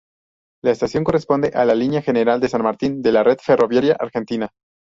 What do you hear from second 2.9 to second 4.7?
de la red ferroviaria argentina.